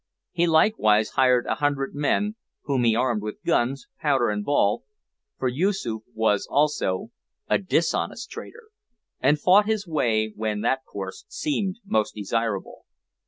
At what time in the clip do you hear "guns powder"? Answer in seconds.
3.45-4.31